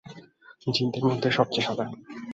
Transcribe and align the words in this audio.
জিনদের 0.67 1.03
মধ্যে 1.05 1.29
সবচেয়ে 1.31 1.65
সাদা। 1.67 1.85